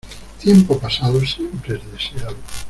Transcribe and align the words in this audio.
Tiempo 0.41 0.79
pasado 0.79 1.19
siempre 1.23 1.75
es 1.75 1.91
deseado. 1.91 2.35